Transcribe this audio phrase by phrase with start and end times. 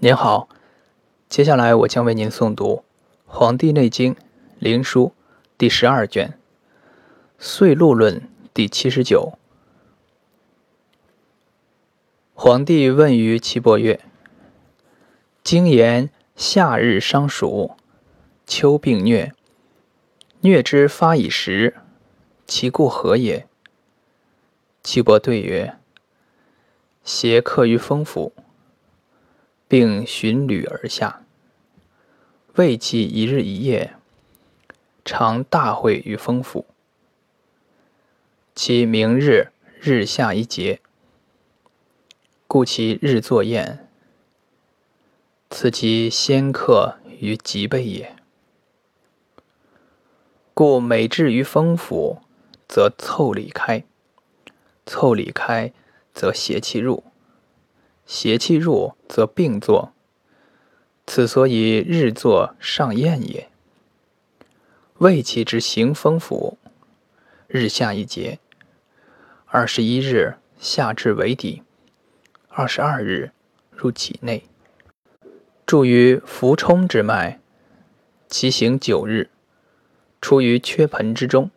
[0.00, 0.48] 您好，
[1.28, 2.76] 接下来我将为您诵读
[3.26, 4.14] 《黄帝内经·
[4.60, 5.06] 灵书》
[5.58, 6.28] 第十二卷
[7.36, 8.20] 《岁禄论》
[8.54, 9.36] 第七十九。
[12.32, 13.98] 皇帝问于岐伯曰
[15.42, 17.72] ：“经言夏日伤暑，
[18.46, 19.32] 秋病疟，
[20.42, 21.74] 疟之发以时，
[22.46, 23.48] 其故何也？”
[24.84, 25.76] 岐伯对曰
[27.02, 28.32] ：“邪客于风府。”
[29.68, 31.22] 并循旅而下，
[32.54, 33.94] 未其一日一夜，
[35.04, 36.66] 常大会于丰府。
[38.54, 40.80] 其明日日下一节，
[42.46, 43.86] 故其日作宴。
[45.50, 48.16] 此其先客于脊背也。
[50.54, 52.22] 故每至于丰府，
[52.66, 53.84] 则凑里开，
[54.84, 55.72] 凑里开，
[56.12, 57.04] 则邪气入。
[58.08, 59.92] 邪气入，则病作。
[61.06, 63.50] 此所以日作上宴也。
[64.94, 66.56] 胃气之行风府，
[67.46, 68.38] 日下一节，
[69.44, 71.62] 二十一日下至尾底，
[72.48, 73.32] 二十二日
[73.70, 74.44] 入体内，
[75.66, 77.38] 注于浮冲之脉，
[78.26, 79.28] 其行九日，
[80.22, 81.50] 出于缺盆之中，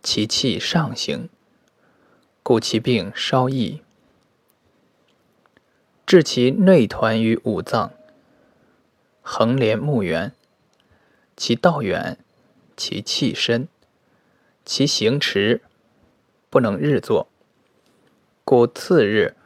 [0.00, 1.28] 其气上行，
[2.44, 3.82] 故其病稍易。
[6.10, 7.92] 治其内团于五脏，
[9.22, 10.32] 横连目圆，
[11.36, 12.18] 其道远，
[12.76, 13.68] 其气深，
[14.64, 15.62] 其行迟，
[16.50, 17.28] 不能日作，
[18.44, 19.36] 故次日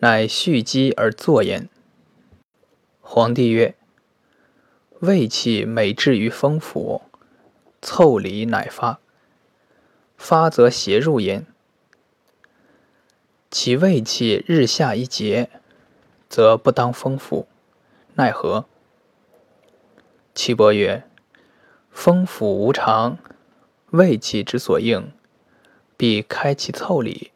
[0.00, 1.70] 乃蓄积而作焉。
[3.00, 3.74] 皇帝曰
[5.00, 7.00] ：“胃气每至于风府，
[7.80, 9.00] 凑里乃发，
[10.18, 11.46] 发则邪入焉。
[13.50, 15.48] 其胃气日下一节。”
[16.32, 17.46] 则不当风府，
[18.14, 18.64] 奈何？
[20.34, 21.06] 岐伯曰
[21.92, 23.18] ：“风府无常，
[23.90, 25.12] 胃气之所应，
[25.94, 27.32] 必开其凑里，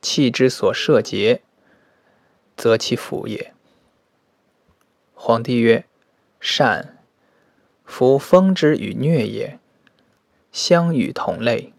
[0.00, 1.42] 气之所摄结，
[2.56, 3.52] 则其府也。”
[5.12, 5.84] 皇帝曰
[6.38, 6.98] ：“善。
[7.84, 9.58] 夫风之与疟也，
[10.52, 11.72] 相与同类，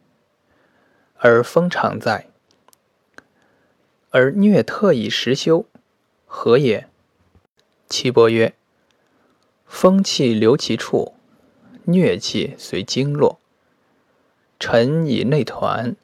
[1.15, 2.27] 而风常在，
[4.09, 5.65] 而疟特以时休。”
[6.31, 6.87] 何也？
[7.89, 8.53] 岐伯曰
[9.65, 11.15] ：“风气留其处，
[11.87, 13.39] 疟气随经络，
[14.59, 15.95] 沉以内团，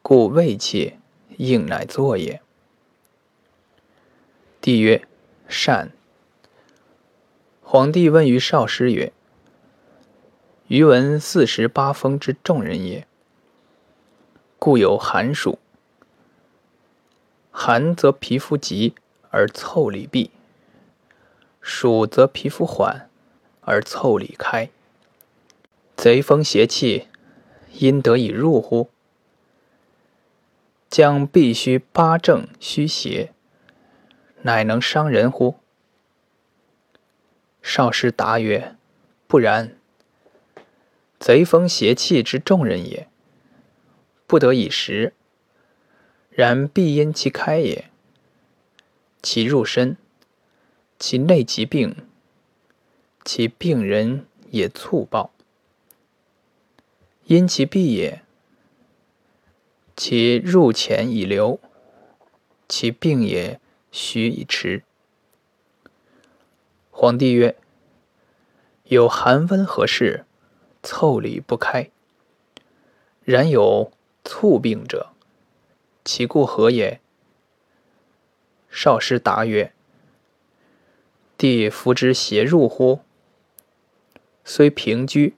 [0.00, 0.94] 故胃气
[1.36, 2.40] 应乃作也。”
[4.62, 5.06] 帝曰
[5.46, 5.92] ：“善。”
[7.62, 9.12] 皇帝问于少师曰
[10.68, 13.06] ：“余闻四时八风之众人也，
[14.58, 15.58] 故有寒暑。
[17.50, 18.94] 寒则皮肤急。”
[19.30, 20.30] 而凑里闭，
[21.60, 23.08] 暑则皮肤缓，
[23.60, 24.70] 而凑里开。
[25.96, 27.08] 贼风邪气，
[27.74, 28.88] 因得以入乎？
[30.88, 33.32] 将必须八正虚邪，
[34.42, 35.56] 乃能伤人乎？
[37.60, 38.76] 少师答曰：
[39.26, 39.76] 不然。
[41.18, 43.08] 贼风邪气之众人也，
[44.26, 45.12] 不得已食，
[46.30, 47.90] 然必因其开也。
[49.20, 49.96] 其入身，
[50.98, 51.96] 其内疾病，
[53.24, 55.30] 其病人也猝暴；
[57.24, 58.22] 因其闭也，
[59.96, 61.58] 其入浅以流，
[62.68, 64.84] 其病也虚以迟。
[66.90, 67.56] 皇帝曰
[68.84, 70.24] ：“有寒温何事？
[70.82, 71.90] 凑理不开。
[73.24, 73.90] 然有
[74.24, 75.10] 猝病者，
[76.04, 77.00] 其故何也？”
[78.70, 79.72] 少师答曰
[81.36, 83.00] ：“帝服之邪入乎？
[84.44, 85.34] 虽平居，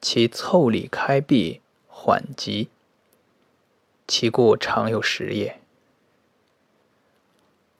[0.00, 2.68] 其凑里开闭缓急，
[4.06, 5.60] 其故常有时也。”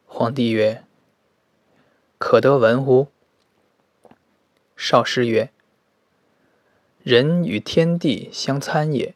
[0.07, 0.85] 皇帝曰
[2.19, 3.09] ：“可得闻乎？”
[4.77, 5.51] 少师曰
[7.03, 9.15] ：“人与天地相参也，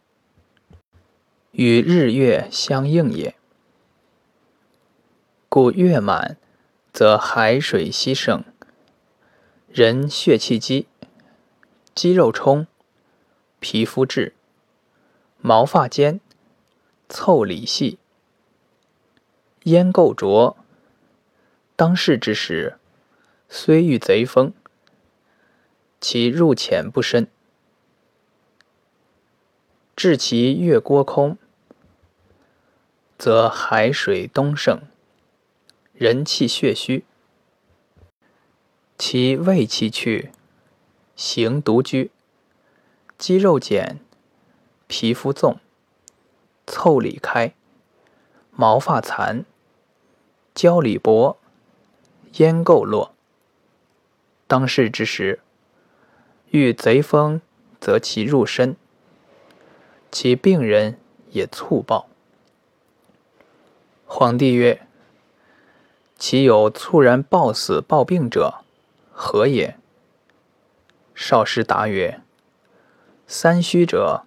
[1.52, 3.35] 与日月相应也。”
[5.54, 6.38] 故月满，
[6.94, 8.43] 则海水稀盛，
[9.69, 10.87] 人血气积，
[11.94, 12.66] 肌肉充，
[13.60, 14.32] 皮肤质，
[15.43, 16.20] 毛发坚，
[17.06, 17.99] 凑理细，
[19.64, 20.56] 烟垢浊。
[21.76, 22.78] 当世之时，
[23.50, 24.55] 虽遇贼风，
[26.00, 27.28] 其入浅不深，
[29.94, 31.37] 至其月郭空，
[33.19, 34.81] 则海水东盛。
[35.93, 37.05] 人气血虚。
[38.99, 40.31] 其胃气去，
[41.17, 42.11] 形独居，
[43.19, 43.99] 肌肉减，
[44.87, 45.59] 皮肤纵，
[46.67, 47.53] 腠理开，
[48.53, 49.44] 毛发残，
[50.55, 51.37] 焦里薄，
[52.35, 53.12] 咽垢落。
[54.47, 55.41] 当世之时，
[56.50, 57.41] 遇贼风，
[57.81, 58.77] 则其入身，
[60.11, 60.99] 其病人
[61.31, 62.06] 也猝暴。
[64.06, 64.87] 皇帝曰
[66.24, 68.62] ：“其有猝然暴死暴病者？”
[69.10, 69.76] 何也？
[71.16, 72.20] 少师答曰
[73.26, 74.22] ：“三虚者，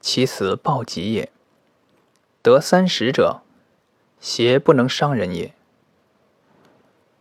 [0.00, 1.30] 其死暴疾也；
[2.40, 3.42] 得三十者，
[4.20, 5.52] 邪不能伤人也。”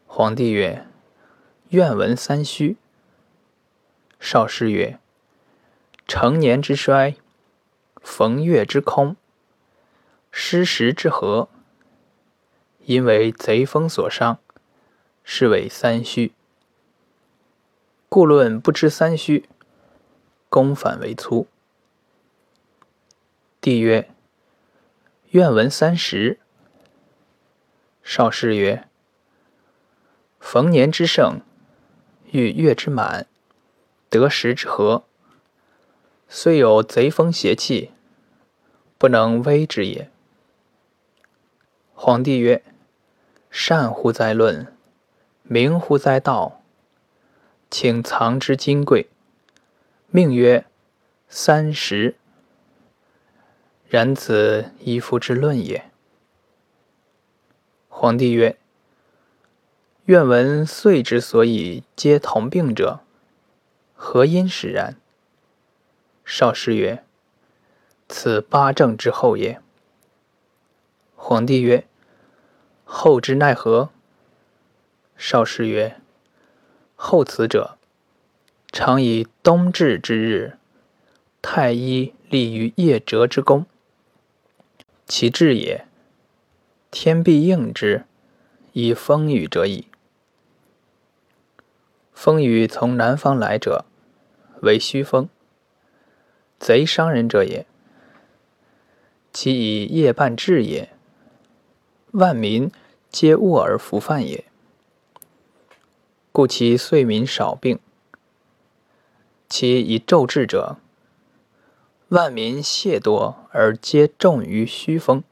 [0.06, 0.86] 皇帝曰
[1.70, 2.78] ：“愿闻三虚。”
[4.22, 5.00] 少师曰
[6.08, 7.16] ：“成年之衰，
[8.04, 9.16] 逢月之空，
[10.30, 11.50] 失时之和，
[12.88, 14.40] 因为贼风所伤，
[15.22, 16.32] 是为三虚。”
[18.08, 19.50] 故论不知三虚，
[20.48, 21.48] 公反为粗。
[23.60, 24.10] 帝曰
[25.32, 26.40] ：“愿闻三十。”
[28.02, 28.88] 少师曰
[30.40, 31.42] ：“逢年之盛，
[32.32, 33.28] 遇月之满，
[34.10, 35.04] 得时之和，
[36.30, 37.92] 虽有贼风邪气，
[38.98, 40.10] 不能威之也。”
[41.94, 42.64] 皇帝曰
[43.50, 44.68] ：“善乎哉论，
[45.44, 46.62] 明乎哉道！”
[47.70, 49.10] 请藏之金贵，
[50.10, 50.66] 命曰
[51.28, 52.16] 三十。
[53.90, 55.90] 然此一夫之论也。
[57.90, 58.58] 皇帝曰
[60.06, 63.02] ：“愿闻岁之所以皆同病者，
[63.96, 64.96] 何因使然？”
[66.24, 67.04] 少师曰
[68.08, 69.62] ：“此八正之后也。”
[71.16, 71.88] 皇帝曰
[72.90, 73.90] ：“后之奈何？”
[75.16, 76.00] 少师曰：
[76.96, 77.78] 后此者，
[78.72, 80.58] 常以冬至之日，
[81.42, 83.66] 太医立于夜折之宫。
[85.06, 85.86] 其至也，
[86.90, 88.06] 天必应之，
[88.74, 89.88] 以风雨者矣。
[92.14, 93.86] 风雨从南方来者，
[94.62, 95.30] 为虚风，
[96.60, 97.66] 贼伤人者也。
[99.32, 100.90] 其以夜半至也，
[102.18, 102.72] 万民
[103.12, 104.44] 皆卧而服饭也。
[106.32, 107.78] 故其岁民少病。
[109.48, 110.78] 其以昼至者，
[112.08, 115.24] 万民懈多而皆重于虚风，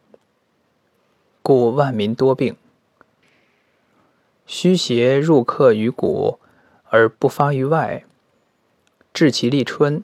[1.42, 2.56] 故万民多病。
[4.46, 6.40] 虚邪入客于骨
[6.90, 8.06] 而不发于外，
[9.12, 10.04] 至其立春，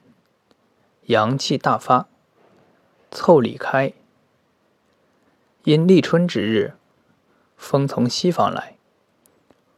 [1.06, 2.08] 阳气大发，
[3.12, 3.94] 凑里开。
[5.64, 6.74] 因立春之日，
[7.56, 8.78] 风从西方来。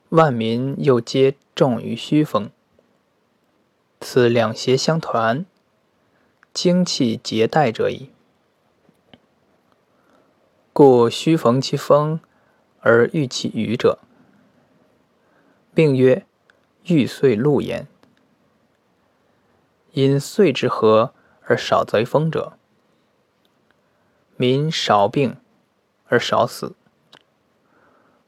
[0.09, 2.49] 万民又皆重于虚风，
[3.99, 5.45] 此两邪相团，
[6.53, 8.11] 精气结带者矣。
[10.71, 12.21] 故虚逢其风
[12.79, 13.99] 而遇其雨者，
[15.73, 16.25] 并曰
[16.85, 17.87] 欲岁露焉。
[19.91, 21.13] 因岁之和
[21.43, 22.53] 而少贼风者，
[24.37, 25.35] 民少病
[26.13, 26.75] 而少死。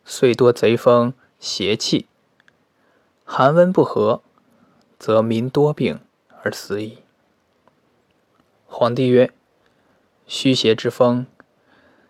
[0.04, 1.14] 岁多贼风。
[1.38, 2.08] 邪气，
[3.24, 4.24] 寒温不和，
[4.98, 6.00] 则民多病
[6.42, 7.00] 而死矣。
[8.66, 9.32] 皇帝曰
[10.26, 11.28] ：“虚邪之风，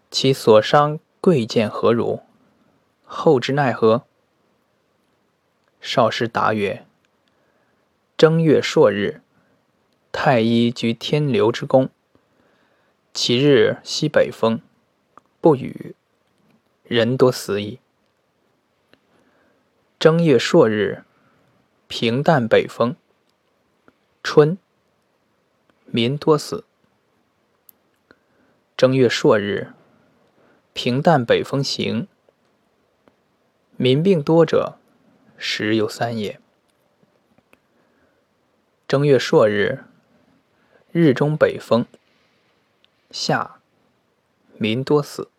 [0.09, 2.21] 其所伤贵贱何如？
[3.03, 4.03] 后之奈何？”
[5.81, 6.85] 少师答曰
[8.15, 9.21] ：“正月朔日，
[10.13, 11.89] 太医居天流之宫，
[13.13, 14.61] 其日西北风，
[15.45, 15.93] 不雨，
[16.85, 17.79] 人多死矣。”
[19.99, 21.03] 正月朔日，
[21.87, 22.95] 平淡北风，
[24.23, 24.57] 春，
[25.85, 26.63] 民多死。
[28.75, 29.73] 正月朔日，
[30.73, 32.07] 平淡北风行，
[33.77, 34.79] 民病多者，
[35.37, 36.39] 时有三也。
[38.87, 39.83] 正月朔日，
[40.91, 41.85] 日中北风，
[43.11, 43.59] 夏，
[44.57, 45.29] 民多死。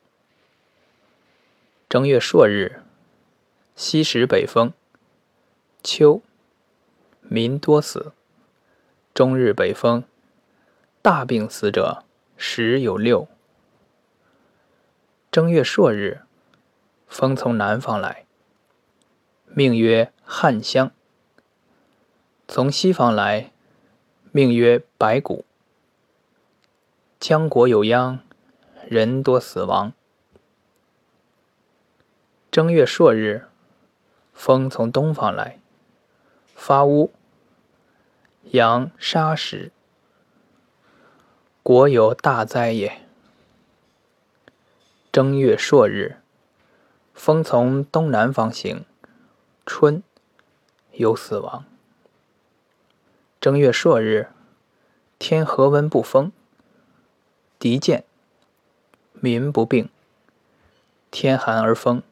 [1.88, 2.82] 正月朔日。
[3.76, 4.72] 西时北风，
[5.84, 6.20] 秋，
[7.20, 8.12] 民多死。
[9.14, 10.02] 终日北风，
[11.00, 12.02] 大病死者
[12.36, 13.28] 十有六。
[15.30, 16.22] 正月朔日，
[17.06, 18.26] 风从南方来，
[19.46, 20.88] 命曰汉香；
[22.48, 23.52] 从西方来，
[24.32, 25.44] 命曰白骨。
[27.20, 28.18] 江国有殃，
[28.88, 29.92] 人多死亡。
[32.56, 33.44] 正月朔日，
[34.32, 35.60] 风从东方来，
[36.54, 37.12] 发乌，
[38.44, 39.70] 阳沙石，
[41.62, 43.02] 国有大灾也。
[45.12, 46.16] 正月朔日，
[47.12, 48.86] 风从东南方行，
[49.66, 50.02] 春，
[50.92, 51.66] 有死亡。
[53.38, 54.30] 正月朔日，
[55.18, 56.32] 天和温不风，
[57.58, 58.06] 敌见，
[59.12, 59.90] 民不病。
[61.10, 62.02] 天寒而风，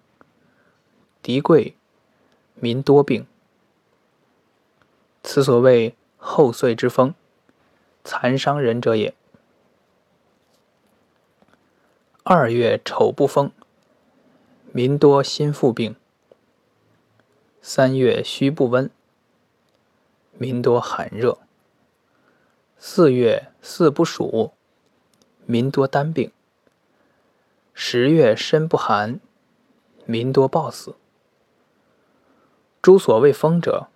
[1.25, 1.75] 敌贵，
[2.55, 3.27] 民多病。
[5.23, 7.15] 此所谓后岁之风，
[8.05, 9.15] 残伤人者也。
[12.25, 13.51] 二月丑不风，
[14.71, 15.97] 民多心腹病。
[17.63, 18.91] 三月戌不温，
[20.37, 21.39] 民多寒热。
[22.79, 24.53] 四月巳不暑，
[25.47, 26.31] 民多单病。
[27.73, 29.19] 十月身不寒，
[30.05, 30.95] 民多暴死。
[32.85, 33.87] 诸所谓风者，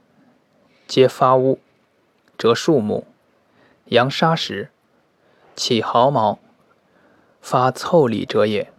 [0.86, 1.60] 皆发乌，
[2.38, 3.06] 折树木，
[3.88, 4.70] 扬沙石，
[5.54, 6.38] 起毫毛，
[7.42, 8.72] 发凑理者也。